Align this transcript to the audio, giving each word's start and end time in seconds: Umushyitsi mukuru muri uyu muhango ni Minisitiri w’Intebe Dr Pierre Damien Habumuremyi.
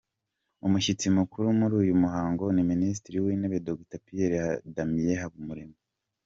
Umushyitsi 0.65 1.07
mukuru 1.17 1.47
muri 1.59 1.73
uyu 1.81 1.93
muhango 2.03 2.43
ni 2.55 2.63
Minisitiri 2.71 3.17
w’Intebe 3.23 3.57
Dr 3.67 3.99
Pierre 4.05 4.59
Damien 4.75 5.19
Habumuremyi. 5.23 5.77